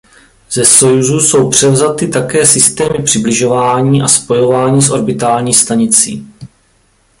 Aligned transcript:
Ze 0.49 0.65
Sojuzu 0.65 1.19
jsou 1.19 1.49
převzaty 1.49 2.07
také 2.07 2.45
systémy 2.45 3.03
přibližování 3.03 4.01
a 4.01 4.07
spojování 4.07 4.81
s 4.81 4.89
orbitální 4.91 5.53
stanicí. 5.53 6.33